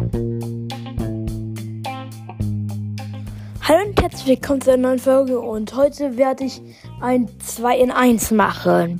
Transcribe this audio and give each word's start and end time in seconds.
Hallo 0.00 0.08
und 3.86 4.00
herzlich 4.00 4.26
willkommen 4.26 4.62
zu 4.62 4.72
einer 4.72 4.88
neuen 4.88 4.98
Folge 4.98 5.38
und 5.38 5.76
heute 5.76 6.16
werde 6.16 6.44
ich 6.44 6.62
ein 7.02 7.28
2 7.38 7.78
in 7.78 7.90
1 7.90 8.30
machen. 8.30 8.96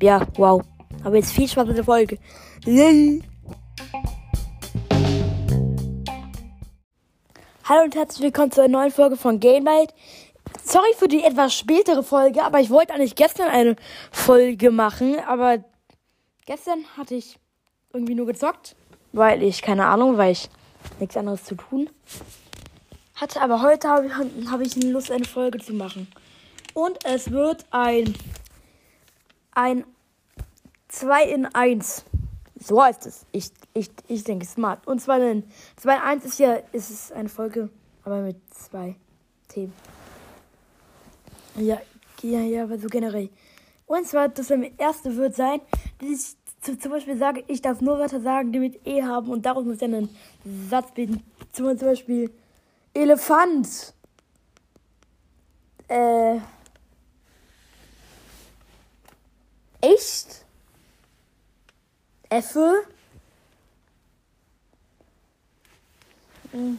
Ja, 0.00 0.26
wow. 0.36 0.62
Aber 1.04 1.16
jetzt 1.16 1.32
viel 1.32 1.46
Spaß 1.48 1.66
mit 1.66 1.76
der 1.76 1.84
Folge. 1.84 2.16
Hallo 7.64 7.84
und 7.84 7.94
herzlich 7.94 8.22
willkommen 8.22 8.52
zu 8.52 8.62
einer 8.62 8.78
neuen 8.78 8.90
Folge 8.90 9.18
von 9.18 9.38
Gamelight. 9.38 9.92
Sorry 10.64 10.94
für 10.96 11.08
die 11.08 11.22
etwas 11.22 11.52
spätere 11.54 12.02
Folge, 12.02 12.42
aber 12.42 12.60
ich 12.60 12.70
wollte 12.70 12.94
eigentlich 12.94 13.16
gestern 13.16 13.48
eine 13.48 13.76
Folge 14.10 14.70
machen, 14.70 15.18
aber 15.28 15.62
gestern 16.46 16.86
hatte 16.96 17.16
ich 17.16 17.38
irgendwie 17.92 18.14
nur 18.14 18.26
gezockt, 18.26 18.76
weil 19.16 19.42
ich, 19.42 19.62
keine 19.62 19.86
Ahnung, 19.86 20.18
weil 20.18 20.32
ich 20.32 20.50
nichts 21.00 21.16
anderes 21.16 21.44
zu 21.44 21.54
tun 21.54 21.88
hatte. 23.14 23.40
Aber 23.40 23.62
heute 23.62 23.88
habe 23.88 24.06
ich, 24.06 24.50
hab 24.50 24.60
ich 24.60 24.76
Lust, 24.84 25.10
eine 25.10 25.24
Folge 25.24 25.58
zu 25.58 25.72
machen. 25.72 26.06
Und 26.74 27.04
es 27.04 27.30
wird 27.30 27.64
ein, 27.70 28.14
ein 29.52 29.84
2 30.88 31.24
in 31.24 31.46
1. 31.46 32.04
So 32.60 32.82
heißt 32.82 33.06
es. 33.06 33.24
Ich, 33.32 33.50
ich, 33.72 33.90
ich 34.06 34.22
denke 34.24 34.44
smart. 34.44 34.86
Und 34.86 35.00
zwar 35.00 35.16
ein 35.16 35.44
2 35.76 35.94
in 35.94 36.02
1 36.02 36.24
ist 36.26 36.38
ja 36.38 36.58
ist 36.72 36.90
es 36.90 37.12
eine 37.12 37.30
Folge, 37.30 37.70
aber 38.04 38.20
mit 38.20 38.36
zwei 38.54 38.96
Themen. 39.48 39.72
Ja, 41.56 41.80
ja, 42.22 42.40
ja, 42.40 42.64
aber 42.64 42.78
so 42.78 42.88
generell. 42.88 43.30
Und 43.86 44.06
zwar, 44.06 44.28
das 44.28 44.50
erste 44.50 45.16
wird 45.16 45.36
sein, 45.36 45.60
dass 46.00 46.08
ich 46.08 46.36
zum 46.74 46.90
Beispiel 46.90 47.16
sage, 47.16 47.44
ich 47.46 47.62
darf 47.62 47.80
nur 47.80 47.98
Wörter 47.98 48.20
sagen, 48.20 48.52
die 48.52 48.58
mit 48.58 48.86
E 48.86 49.02
haben 49.02 49.28
und 49.28 49.46
daraus 49.46 49.64
muss 49.64 49.78
dann 49.78 49.94
ein 49.94 50.08
Satz 50.68 50.92
bilden. 50.92 51.22
Zum, 51.52 51.78
zum 51.78 51.88
Beispiel 51.88 52.30
Elefant. 52.94 53.94
Äh. 55.88 56.38
Echt? 59.80 60.44
Effe? 62.28 62.82
Hm. 66.52 66.78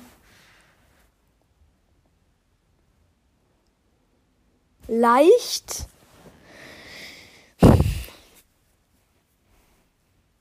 Leicht? 4.88 5.88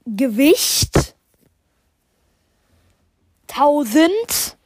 Gewicht? 0.07 1.17
Tausend? 3.47 4.57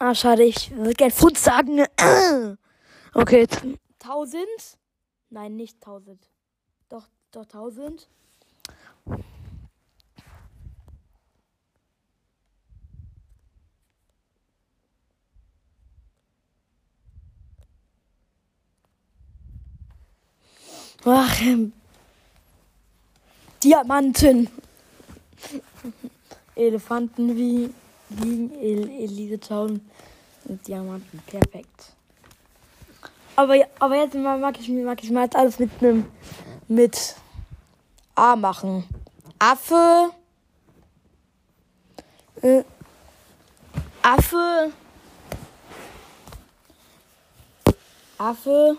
Ah, 0.00 0.14
schade, 0.14 0.44
ich 0.44 0.70
würde 0.70 0.94
gerne 0.94 1.12
Pfund 1.12 1.38
sagen. 1.38 1.84
Okay, 3.14 3.48
tausend? 3.98 4.78
Nein, 5.30 5.56
nicht 5.56 5.80
tausend. 5.80 6.28
Doch, 6.88 7.08
doch 7.32 7.46
tausend. 7.46 8.06
Ach, 21.10 21.40
ähm, 21.40 21.72
Diamanten. 23.64 24.48
Elefanten 26.54 27.34
wie 27.34 27.72
wiegen 28.10 28.52
El 28.60 28.90
Elite 28.90 29.40
Town 29.40 29.80
und 30.44 30.66
Diamanten. 30.66 31.18
Perfekt. 31.26 31.92
Aber, 33.36 33.54
aber 33.78 33.96
jetzt 33.96 34.14
mag 34.14 34.60
ich, 34.60 34.68
mag 34.68 35.02
ich 35.02 35.10
mal 35.10 35.24
jetzt 35.24 35.36
alles 35.36 35.58
mit 35.58 35.70
einem 35.80 36.06
mit 36.66 37.14
A 38.14 38.36
machen. 38.36 38.84
Affe. 39.38 40.10
Äh, 42.42 42.64
Affe. 44.02 44.72
Affe. 48.18 48.76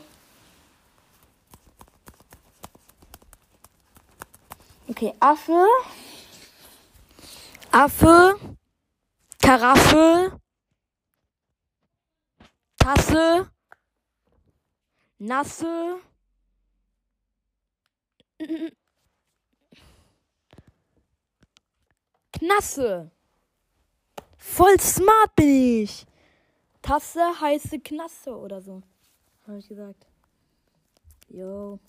Okay, 4.89 5.13
Affe. 5.19 5.67
Affe. 7.71 8.39
Karaffe. 9.39 10.39
Tasse. 12.79 13.51
Nasse. 15.19 16.01
Knasse. 22.33 23.11
Voll 24.37 24.79
smart 24.79 25.35
bin 25.35 25.83
ich. 25.83 26.07
Tasse 26.81 27.39
heiße 27.39 27.79
Knasse 27.79 28.35
oder 28.35 28.59
so. 28.59 28.81
Habe 29.45 29.59
ich 29.59 29.67
gesagt. 29.67 30.07
Jo. 31.27 31.79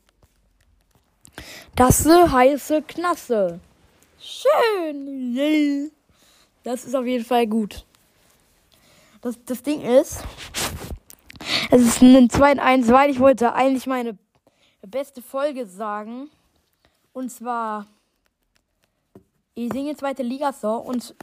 Tasse 1.77 2.31
heiße 2.31 2.83
Knasse. 2.83 3.61
Schön. 4.19 5.35
Yay. 5.35 5.91
Das 6.63 6.85
ist 6.85 6.95
auf 6.95 7.07
jeden 7.07 7.25
Fall 7.25 7.47
gut. 7.47 7.87
Das, 9.23 9.39
das 9.45 9.63
Ding 9.63 9.83
ist, 9.83 10.23
es 11.71 11.83
ist 11.83 12.03
ein 12.03 12.29
2 12.29 12.53
in 12.53 12.59
1, 12.59 12.89
weil 12.89 13.11
ich 13.11 13.21
wollte 13.21 13.55
eigentlich 13.55 13.87
meine 13.87 14.19
beste 14.83 15.23
Folge 15.23 15.67
sagen. 15.67 16.31
Und 17.13 17.31
zwar, 17.31 17.87
ich 19.55 19.73
singe 19.73 19.97
zweite 19.97 20.23
Liga-Song 20.23 20.85
und 20.85 21.15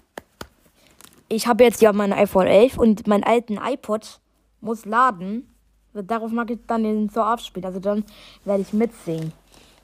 ich 1.30 1.48
habe 1.48 1.64
jetzt 1.64 1.82
ja 1.82 1.92
mein 1.94 2.14
iPhone 2.14 2.48
11 2.48 2.78
und 2.78 3.08
meinen 3.08 3.24
alten 3.24 3.58
iPod 3.58 4.20
muss 4.62 4.86
laden. 4.86 5.54
Darauf 5.94 6.32
mag 6.32 6.50
ich 6.52 6.60
dann 6.68 6.84
den 6.84 7.10
Song 7.10 7.24
abspielen. 7.24 7.66
Also 7.66 7.80
dann 7.80 8.06
werde 8.46 8.62
ich 8.62 8.74
mitsingen. 8.74 9.34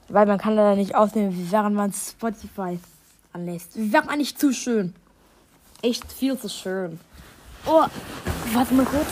Weil 0.09 0.25
man 0.25 0.38
kann 0.38 0.56
da 0.56 0.75
nicht 0.75 0.96
aufnehmen, 0.96 1.47
während 1.50 1.75
man 1.75 1.94
Spotify 1.94 2.80
anlässt. 3.31 3.72
Wäre 3.75 4.09
eigentlich 4.09 4.36
zu 4.38 4.53
schön. 4.53 4.94
Echt 5.81 6.12
viel 6.12 6.38
zu 6.38 6.50
schön. 6.50 7.00
Oh, 7.66 7.86
warte 8.53 8.74
mal 8.74 8.86
kurz 8.86 9.08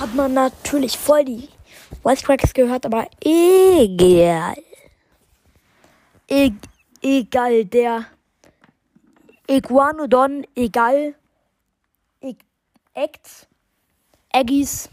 hat 0.00 0.14
man 0.14 0.34
natürlich 0.34 0.98
voll 0.98 1.24
die 1.24 1.48
Voice 2.02 2.22
Cracks 2.22 2.52
gehört, 2.52 2.86
aber 2.86 3.08
egal. 3.20 4.56
E 6.28 6.52
egal, 7.02 7.64
der 7.64 8.06
Iguanodon, 9.48 10.46
egal. 10.54 11.14
E 12.20 12.34
Act, 12.94 13.48
Eggies, 14.32 14.88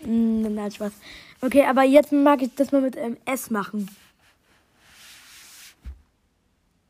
Elegge. 0.00 0.50
Nein, 0.50 0.70
Spaß. 0.70 0.92
Okay, 1.40 1.64
aber 1.64 1.82
jetzt 1.82 2.12
mag 2.12 2.42
ich 2.42 2.54
das 2.54 2.72
mal 2.72 2.80
mit 2.80 2.96
ähm, 2.96 3.16
S 3.24 3.50
machen. 3.50 3.88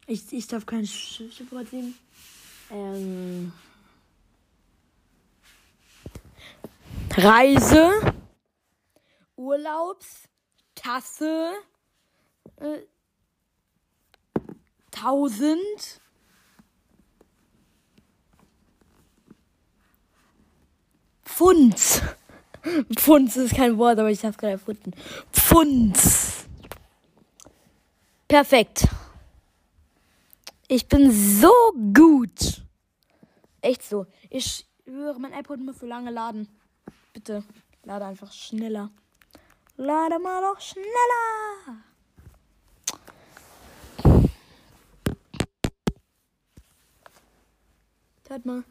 Ich, 0.06 0.32
ich 0.32 0.46
darf 0.46 0.64
kein 0.64 0.86
Schiffwort 0.86 1.68
sehen. 1.68 1.94
Ähm. 2.70 3.52
Reise, 7.10 8.14
Urlaubs, 9.36 10.28
Tasse, 10.74 11.52
äh, 12.56 12.78
tausend, 14.90 16.00
Pfund. 21.24 22.02
Pfund 22.96 23.34
ist 23.36 23.54
kein 23.54 23.78
Wort, 23.78 23.98
aber 23.98 24.10
ich 24.10 24.20
habe 24.20 24.30
es 24.30 24.38
gerade 24.38 24.52
erfunden. 24.52 24.92
Pfund. 25.32 25.96
Perfekt. 28.26 28.86
Ich 30.68 30.86
bin 30.86 31.10
so 31.10 31.52
gut. 31.94 32.62
Echt 33.62 33.82
so. 33.82 34.06
Ich 34.28 34.66
höre, 34.84 35.18
mein 35.18 35.32
iPod 35.32 35.60
muss 35.60 35.78
so 35.78 35.86
lange 35.86 36.10
laden. 36.10 36.48
Bitte, 37.12 37.42
lade 37.84 38.04
einfach 38.04 38.32
schneller. 38.32 38.90
Lade 39.76 40.18
mal 40.18 40.42
noch 40.42 40.60
schneller. 40.60 41.84
Hört 48.28 48.44
mal. 48.44 48.62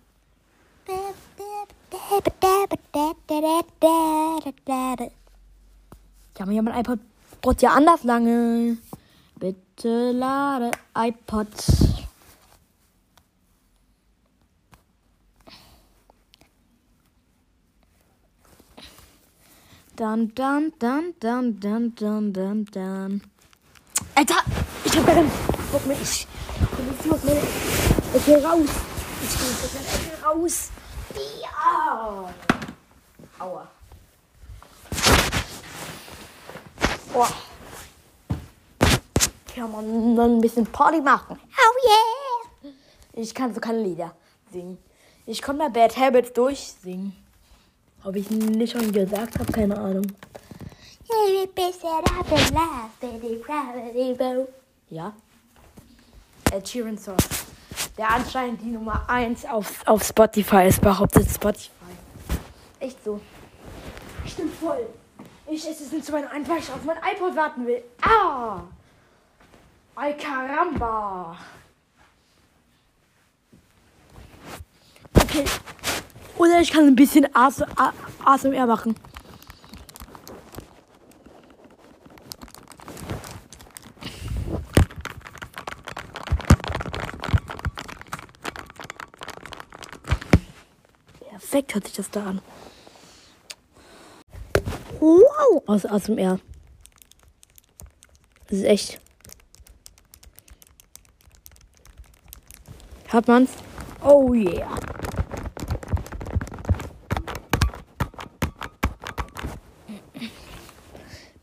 Ja, 6.38 6.44
aber 6.44 6.51
ja, 6.51 6.61
mein 6.61 6.79
iPod 6.79 6.99
braucht 7.41 7.61
ja 7.61 7.71
anders 7.71 8.03
lange. 8.03 8.77
Bitte 9.39 10.11
lade 10.11 10.71
iPod. 10.95 11.47
Dann, 19.95 20.33
dann, 20.35 20.73
dann, 20.77 21.13
dann, 21.19 21.59
dann, 21.59 21.95
dann, 21.95 22.33
dann, 22.33 22.65
dann. 22.65 23.21
Alter, 24.13 24.35
ich 24.85 24.95
hab 24.95 25.05
keinen 25.07 25.31
Bock 25.71 25.88
mehr. 25.88 25.97
Ich, 26.01 26.27
ich 26.99 27.05
muss 27.05 27.23
meine 27.23 27.39
Ecke 28.13 28.44
raus. 28.44 28.69
Ich 29.23 29.38
gehe 29.39 29.47
aus 29.49 29.73
meiner 29.73 29.89
Ecke 29.95 30.87
Aua. 33.40 33.68
Oh. 37.14 37.25
Kann 39.56 39.72
man 39.72 40.16
dann 40.16 40.38
ein 40.38 40.42
bisschen 40.42 40.66
Party 40.66 41.02
machen. 41.02 41.40
Oh 41.40 42.68
yeah. 42.68 42.74
Ich 43.14 43.34
kann 43.34 43.54
so 43.54 43.60
keine 43.60 43.81
Lieder 43.81 44.14
singen. 44.52 44.78
Ich 45.25 45.42
konnte 45.42 45.64
mal 45.64 45.69
Bad 45.69 45.98
Habits 45.98 46.34
durchsingen. 46.34 47.16
Ob 48.04 48.16
ich 48.16 48.30
nicht 48.30 48.74
schon 48.74 48.92
gesagt 48.92 49.40
habe, 49.40 49.52
keine 49.52 49.78
Ahnung. 49.78 50.06
Ja. 54.90 55.14
Ed 56.52 56.68
Sheeran 56.68 56.98
Song. 56.98 57.18
Der 57.97 58.11
anscheinend 58.11 58.61
die 58.61 58.67
Nummer 58.67 59.03
1 59.07 59.45
auf, 59.45 59.85
auf 59.88 60.03
Spotify 60.03 60.67
ist, 60.67 60.81
behauptet 60.81 61.27
Spotify. 61.29 61.71
Echt 62.79 63.03
so. 63.03 63.19
Stimmt 64.25 64.53
voll. 64.53 64.88
Ich 65.47 65.67
esse 65.67 65.83
es 65.83 65.91
nicht 65.91 66.05
zu 66.05 66.11
meinem 66.11 66.27
ein, 66.27 66.47
weil 66.47 66.59
ich 66.59 66.69
auf 66.69 66.83
mein 66.83 66.97
iPod 66.97 67.35
warten 67.35 67.65
will. 67.65 67.81
Ah! 68.01 68.61
Ay 69.95 70.13
caramba! 70.15 71.38
Okay. 75.15 75.45
Oder 76.38 76.61
ich 76.61 76.71
kann 76.71 76.85
ein 76.85 76.95
bisschen 76.95 77.27
ASMR 77.33 78.67
machen. 78.67 78.95
Perfekt 91.57 91.74
hört 91.74 91.86
sich 91.86 91.95
das 91.95 92.12
da 92.12 92.24
an. 92.24 92.42
Wow! 95.00 95.63
Aus 95.65 95.88
ASMR. 95.88 96.39
Das 98.48 98.59
ist 98.59 98.63
echt. 98.63 99.00
Hat 103.07 103.27
man's? 103.27 103.50
Oh 104.04 104.36
yeah. 104.36 104.69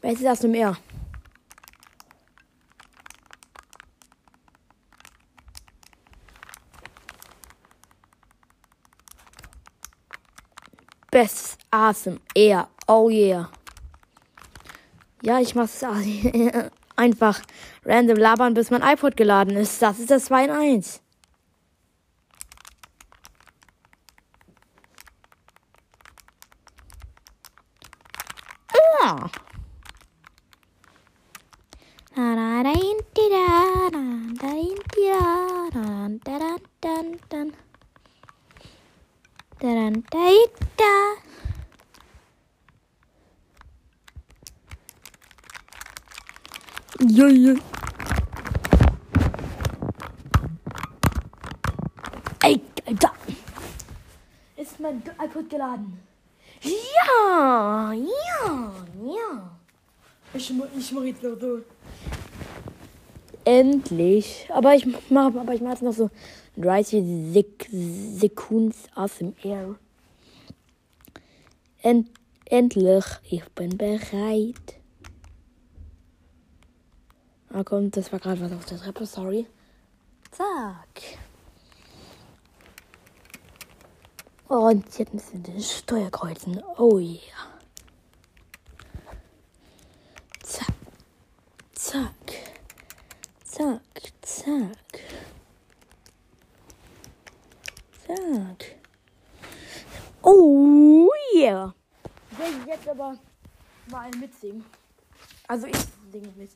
Bestes 0.01 0.27
aus 0.27 0.45
Meer. 11.25 11.31
Bestes 11.31 11.59
ASMR. 11.71 12.69
Oh 12.87 13.09
yeah. 13.09 13.49
Ja, 15.23 15.41
ich 15.41 15.55
mach's 15.55 15.83
einfach 16.97 17.41
random 17.85 18.19
labern, 18.19 18.55
bis 18.55 18.71
mein 18.71 18.83
iPod 18.83 19.17
geladen 19.17 19.57
ist. 19.57 19.81
Das 19.81 19.99
ist 19.99 20.11
das 20.11 20.27
2 20.27 20.45
in 20.45 20.51
1. 20.51 21.01
Ja. 29.03 29.31
Ja, 47.09 47.29
ja. 47.29 47.55
Ey, 52.43 52.61
Alter. 52.87 53.13
Ist 54.57 54.81
mein 54.81 55.03
iPod 55.19 55.49
geladen? 55.49 55.99
Ja, 56.63 57.93
ja, 57.95 58.73
ja. 59.03 59.51
Ich, 60.35 60.53
ich 60.79 60.93
mache 60.93 61.07
jetzt 61.07 61.23
noch 61.23 61.41
so. 61.41 61.61
Endlich. 63.47 64.47
Aber 64.51 64.75
ich 64.75 64.87
mache 65.09 65.41
aber 65.41 65.55
ich 65.55 65.63
mach 65.63 65.71
jetzt 65.71 65.83
noch 65.83 65.95
so 65.95 66.11
30 66.59 67.33
Sek 67.33 67.54
Sekunden 67.75 68.75
aus 68.95 69.19
dem 69.19 69.35
Air. 69.43 69.75
End, 71.83 72.09
endlich. 72.45 73.05
Ich 73.25 73.45
bin 73.51 73.77
bereit. 73.77 74.77
Ah 77.49 77.65
komm, 77.65 77.91
das 77.91 78.13
war 78.13 78.21
gerade 78.21 78.41
was 78.41 78.53
auf 78.53 78.65
der 78.67 78.79
Treppe, 78.79 79.07
sorry. 79.07 79.47
Zack. 80.31 81.19
Und 84.47 84.99
jetzt 84.99 85.13
müssen 85.13 85.45
wir 85.45 85.55
den 85.55 85.61
Steuer 85.61 86.11
kreuzen. 86.11 86.63
Oh 86.77 86.99
yeah. 86.99 87.21
Zack. 90.43 90.75
Zack. 91.73 92.15
Zack. 93.45 93.81
Zack. 94.23 94.84
Zack. 98.17 98.77
Oh 100.23 101.11
yeah. 101.35 101.75
Ich 102.31 102.39
will 102.39 102.67
jetzt 102.67 102.89
aber 102.89 103.19
mal 103.91 104.11
mitsingen. 104.19 104.65
Also 105.49 105.67
ich 105.67 105.77
singe 106.11 106.29
mit. 106.37 106.51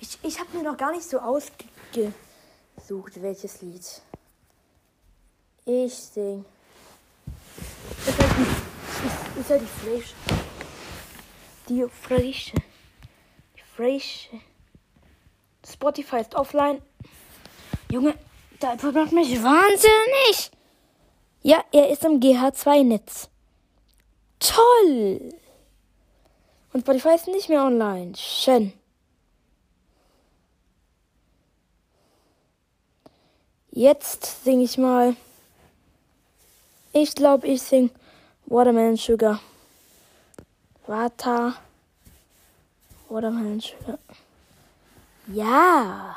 Ich, 0.00 0.18
ich 0.22 0.38
habe 0.38 0.56
mir 0.56 0.62
noch 0.62 0.76
gar 0.76 0.92
nicht 0.92 1.04
so 1.04 1.18
ausgesucht, 1.18 2.12
welches 3.16 3.62
Lied. 3.62 3.84
Ich 5.64 5.94
sing. 5.94 6.44
Ist 8.06 8.18
halt 8.18 8.32
die, 8.38 9.06
ist, 9.06 9.40
ist 9.40 9.50
halt 9.50 9.62
die 9.62 9.66
Frische. 9.66 10.14
Die 11.68 11.86
Frische. 11.88 12.54
Die 13.56 13.62
Frische. 13.76 14.40
Spotify 15.66 16.20
ist 16.20 16.34
offline. 16.34 16.82
Junge, 17.90 18.14
da 18.60 18.74
macht 18.74 19.12
mich 19.12 19.42
wahnsinnig. 19.42 20.50
Ja, 21.42 21.64
er 21.72 21.90
ist 21.90 22.04
im 22.04 22.20
GH2-Netz. 22.20 23.28
Toll. 24.38 25.34
Und 26.72 26.80
Spotify 26.82 27.14
ist 27.14 27.26
nicht 27.26 27.48
mehr 27.48 27.64
online. 27.64 28.12
Schön. 28.16 28.72
Jetzt 33.72 34.44
singe 34.44 34.64
ich 34.64 34.78
mal. 34.78 35.16
Ich 36.92 37.14
glaube, 37.14 37.46
ich 37.48 37.62
sing 37.62 37.90
Watermelon 38.46 38.96
Sugar. 38.96 39.40
Water. 40.86 41.54
Watermelon 43.08 43.60
Sugar. 43.60 43.98
Ja. 45.26 46.16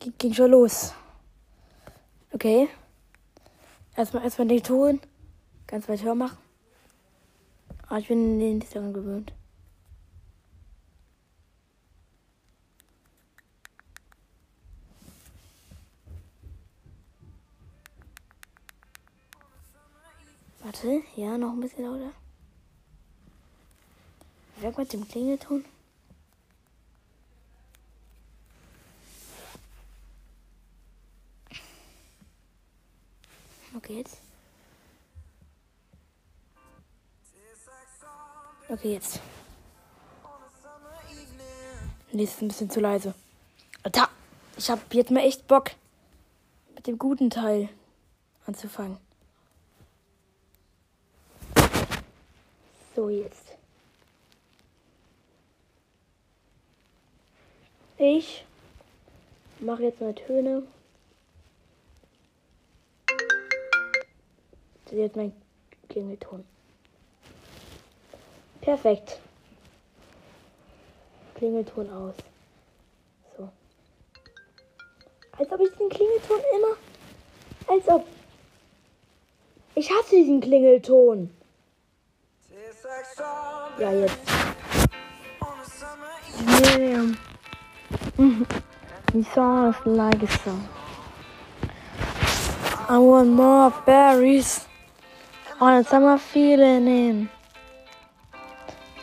Ging, 0.00 0.34
schon 0.34 0.50
los. 0.50 0.94
Okay. 2.32 2.68
Erstmal 3.96 4.24
erstmal 4.24 4.48
den 4.48 4.62
Ton 4.62 5.00
ganz 5.66 5.88
weit 5.88 6.02
höher 6.02 6.14
machen. 6.14 6.38
Aber 7.86 7.98
ich 7.98 8.08
bin 8.08 8.38
nicht 8.38 8.74
daran 8.74 8.92
gewöhnt. 8.92 9.32
Warte, 20.62 21.02
ja, 21.16 21.36
noch 21.36 21.52
ein 21.52 21.60
bisschen 21.60 21.84
lauter. 21.84 22.12
Weg 24.60 24.76
mit 24.76 24.92
dem 24.92 25.08
Klingelton. 25.08 25.64
Okay, 33.74 33.98
jetzt. 33.98 34.20
Okay, 38.70 38.92
jetzt. 38.92 39.18
Nee, 42.12 42.22
ist 42.22 42.40
ein 42.40 42.46
bisschen 42.46 42.70
zu 42.70 42.78
leise. 42.78 43.14
Da! 43.82 44.08
Ich 44.56 44.70
hab 44.70 44.94
jetzt 44.94 45.10
mal 45.10 45.24
echt 45.24 45.48
Bock, 45.48 45.72
mit 46.76 46.86
dem 46.86 46.96
guten 46.96 47.30
Teil 47.30 47.68
anzufangen. 48.46 48.98
So, 52.94 53.08
jetzt. 53.08 53.56
Ich 57.96 58.44
mache 59.58 59.82
jetzt 59.82 60.00
mal 60.00 60.14
Töne. 60.14 60.62
Das 64.84 64.92
ist 64.92 64.98
jetzt 64.98 65.16
mein 65.16 65.32
Klingelton. 65.88 66.44
Perfekt. 68.70 69.18
Klingelton 71.34 71.90
aus. 71.90 72.14
So. 73.36 73.48
Als 75.36 75.50
ob 75.50 75.60
ich 75.60 75.76
den 75.76 75.88
Klingelton 75.88 76.40
immer. 76.54 76.76
Als 77.66 77.88
ob. 77.88 78.06
Ich 79.74 79.90
hasse 79.90 80.14
diesen 80.14 80.40
Klingelton. 80.40 81.34
Ja, 83.80 83.92
jetzt. 83.92 84.18
Yeah. 86.78 87.06
The 89.12 89.24
song 89.34 89.70
is 89.70 89.76
like 89.84 90.22
a 90.22 90.28
song. 90.44 90.68
I 92.88 92.98
want 92.98 93.30
more 93.30 93.72
berries 93.84 94.64
on 95.60 95.72
a 95.72 95.82
summer 95.82 96.18
feeling 96.18 96.86
in. 96.86 97.39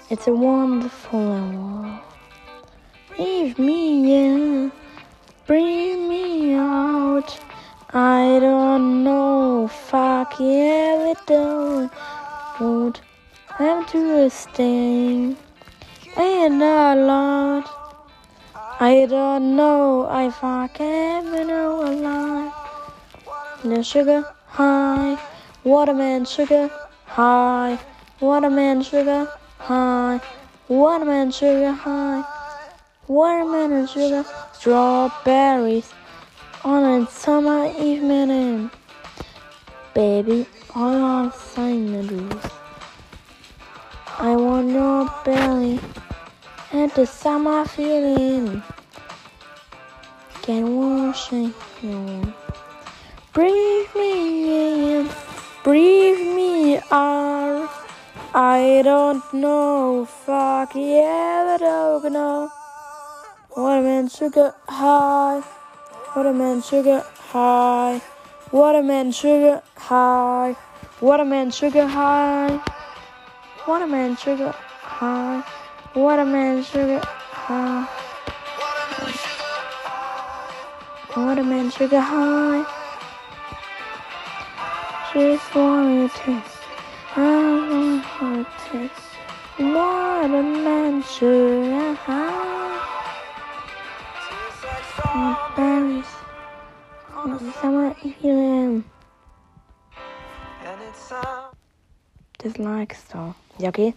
It's 0.09 0.25
a 0.25 0.31
wonderful 0.31 1.33
hour. 1.33 2.01
Leave 3.19 3.59
me 3.59 4.15
in, 4.15 4.71
bring 5.45 6.07
me 6.07 6.53
out. 6.53 7.37
I 7.93 8.39
don't 8.39 9.03
know, 9.03 9.67
fuck 9.67 10.39
yeah, 10.39 11.03
we 11.03 11.13
don't. 11.25 11.91
Won't 12.57 13.01
have 13.57 13.91
to 13.91 14.29
stay. 14.29 15.35
And 16.15 16.61
a 16.63 16.95
lot. 16.95 17.69
I 18.79 19.07
don't 19.09 19.57
know 19.57 20.07
if 20.25 20.41
I 20.41 20.69
can 20.69 21.47
know 21.47 21.83
a 21.83 21.91
lot. 21.91 23.61
The 23.61 23.83
sugar 23.83 24.23
high, 24.45 25.19
waterman 25.65 26.23
sugar 26.23 26.71
high, 27.07 27.77
waterman 28.21 28.83
sugar 28.83 29.27
high, 29.57 30.19
watermelon 30.67 31.31
sugar 31.31 31.71
high, 31.71 32.23
watermelon 33.07 33.87
sugar, 33.87 34.25
strawberries 34.53 35.91
on 36.63 37.01
a 37.01 37.07
summer 37.09 37.71
evening. 37.79 38.69
Baby, 39.93 40.45
I 40.75 40.79
want 40.79 41.33
to 41.33 41.39
sing. 41.39 42.31
I 44.19 44.35
want 44.35 44.69
your 44.69 45.13
belly 45.23 45.79
and 46.71 46.91
the 46.91 47.05
summer 47.05 47.65
feeling. 47.65 48.63
Can 50.41 50.75
wash 50.75 51.31
you. 51.31 51.53
Breathe 53.33 53.95
me 53.95 54.97
in, 54.97 55.09
breathe 55.63 56.35
me 56.35 56.79
out. 56.89 57.36
I 58.39 58.83
don't 58.83 59.33
know, 59.33 60.05
fuck 60.05 60.75
yeah, 60.75 61.55
I 61.55 61.57
don't 61.57 62.13
know. 62.13 62.51
Watermelon 63.57 64.09
sugar 64.09 64.53
high, 64.69 65.41
watermelon 66.15 66.61
sugar 66.61 67.03
high, 67.31 67.99
watermelon 68.51 69.11
sugar 69.11 69.63
high, 69.75 70.55
watermelon 71.01 71.49
sugar 71.49 71.87
high, 71.87 72.61
watermelon 73.67 74.15
sugar 74.17 74.53
high, 74.53 75.43
watermelon 75.97 76.61
sugar 76.63 77.01
high, 77.03 77.87
watermelon 81.17 81.71
sugar 81.71 81.99
high. 81.99 82.65
Just 85.11 85.55
wanna 85.55 86.07
taste. 86.09 86.56
I 88.19 88.23
wanna 88.23 88.45
taste 88.65 88.93
watermelon 89.59 91.03
sugar 91.03 91.93
high. 91.93 92.57
Berries 95.55 96.05
on 97.13 97.31
a 97.33 97.53
summer 97.61 97.93
mm, 97.93 97.95
mm, 97.95 98.05
evening. 98.05 98.83
Dislike 102.39 102.95
Star. 102.95 103.35
Ja, 103.59 103.69
okay. 103.69 103.93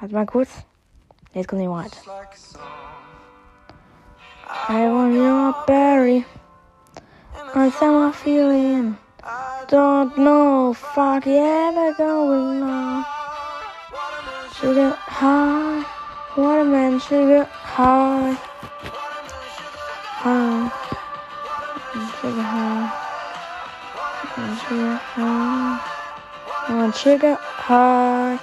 Warte 0.00 0.14
mal 0.14 0.26
kurz. 0.26 0.50
Jetzt 1.34 1.46
kommt 1.46 1.62
die 1.62 1.68
Wahrheit. 1.68 1.96
I 4.68 4.88
want 4.88 5.14
your 5.14 5.54
berry 5.66 6.24
on 7.54 7.68
a 7.68 7.70
summer 7.70 8.12
feeling. 8.12 8.96
Don't 9.68 10.18
know, 10.18 10.74
fuck 10.74 11.26
yeah, 11.26 11.70
we're 11.70 11.94
going 11.94 12.60
on. 12.60 13.04
Sugar 14.52 14.98
high, 14.98 15.84
watermelon 16.36 16.98
sugar 16.98 17.44
high, 17.44 18.32
high, 20.22 20.70
sugar 22.20 22.42
high, 22.42 22.90
sugar 24.66 24.96
high, 24.96 25.80
want 26.68 26.96
sugar 26.96 27.34
high, 27.40 28.40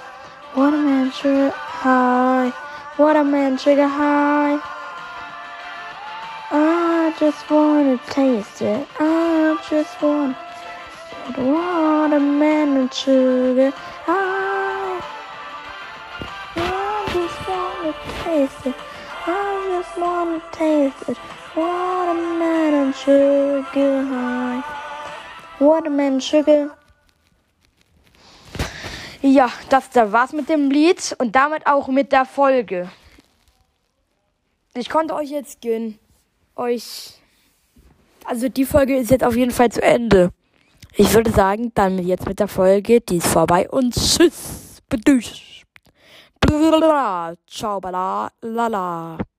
watermelon 0.56 1.10
sugar 1.12 1.50
high, 1.54 2.52
watermelon 2.98 3.58
sugar 3.58 3.86
high. 3.86 4.58
I 6.50 7.14
just 7.20 7.50
wanna 7.50 7.98
taste 8.08 8.62
it. 8.62 8.88
I 8.98 9.58
just 9.68 10.00
wanna 10.00 10.49
Watermelon 11.36 12.90
sugar 12.92 13.72
high. 14.06 15.00
I 16.56 17.06
just 17.12 17.48
wanna 17.48 17.94
taste 18.24 18.66
it. 18.66 18.74
I 19.26 19.68
just 19.70 19.96
wanna 19.98 20.40
taste 20.52 21.08
it. 21.08 21.16
Watermelon 21.54 22.92
sugar 22.94 24.04
high. 24.04 24.62
Watermelon 25.60 26.20
sugar. 26.20 26.70
Ja, 29.22 29.50
das 29.68 29.90
da 29.90 30.12
war's 30.12 30.32
mit 30.32 30.48
dem 30.48 30.70
Lied 30.70 31.14
und 31.18 31.36
damit 31.36 31.66
auch 31.66 31.88
mit 31.88 32.10
der 32.10 32.24
Folge. 32.24 32.90
Ich 34.74 34.88
konnte 34.88 35.14
euch 35.14 35.30
jetzt 35.30 35.60
gönnen. 35.60 35.98
Euch. 36.56 37.20
Also 38.24 38.48
die 38.48 38.64
Folge 38.64 38.96
ist 38.96 39.10
jetzt 39.10 39.24
auf 39.24 39.36
jeden 39.36 39.50
Fall 39.50 39.70
zu 39.70 39.82
Ende. 39.82 40.32
Ich 40.96 41.14
würde 41.14 41.30
sagen, 41.30 41.72
dann 41.74 41.98
jetzt 41.98 42.26
mit 42.26 42.40
der 42.40 42.48
Folge, 42.48 43.00
die 43.00 43.18
ist 43.18 43.28
vorbei 43.28 43.68
und 43.70 43.94
tschüss. 43.94 44.82
Bedüsch. 44.88 45.64
Ciao, 47.46 47.80
bala, 47.80 48.32
lala. 48.42 49.18